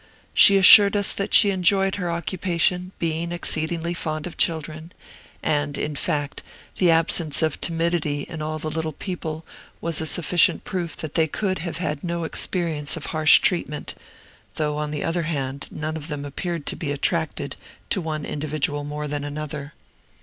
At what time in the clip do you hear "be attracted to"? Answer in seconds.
16.75-18.01